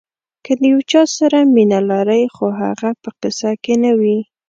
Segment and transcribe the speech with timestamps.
[0.45, 4.19] که د یو چا سره مینه لرئ خو هغه په قصه کې نه وي.